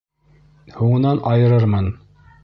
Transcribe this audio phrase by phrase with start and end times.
[0.77, 1.91] Һуңынан айырырмын!